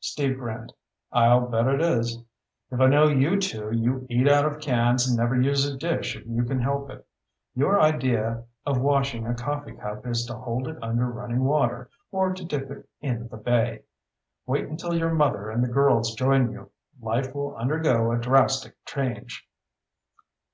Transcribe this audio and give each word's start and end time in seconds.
Steve 0.00 0.38
grinned. 0.38 0.72
"I'll 1.12 1.48
bet 1.48 1.66
it 1.66 1.82
is. 1.82 2.16
If 2.70 2.80
I 2.80 2.86
know 2.86 3.08
you 3.08 3.38
two, 3.38 3.70
you 3.72 4.06
eat 4.08 4.26
out 4.26 4.46
of 4.46 4.58
cans 4.58 5.06
and 5.06 5.18
never 5.18 5.38
use 5.38 5.68
a 5.68 5.76
dish 5.76 6.16
if 6.16 6.26
you 6.26 6.44
can 6.44 6.60
help 6.60 6.88
it. 6.88 7.06
Your 7.54 7.78
idea 7.78 8.44
of 8.64 8.80
washing 8.80 9.26
a 9.26 9.34
coffee 9.34 9.74
cup 9.74 10.06
is 10.06 10.24
to 10.24 10.34
hold 10.34 10.66
it 10.66 10.82
under 10.82 11.04
running 11.08 11.44
water 11.44 11.90
or 12.10 12.32
to 12.32 12.42
dip 12.42 12.70
it 12.70 12.88
in 13.02 13.28
the 13.28 13.36
bay. 13.36 13.82
Wait 14.46 14.64
until 14.66 14.96
your 14.96 15.12
mother 15.12 15.50
and 15.50 15.62
the 15.62 15.68
girls 15.68 16.14
join 16.14 16.50
you. 16.52 16.70
Life 16.98 17.34
will 17.34 17.54
undergo 17.56 18.12
a 18.12 18.18
drastic 18.18 18.74
change." 18.86 19.46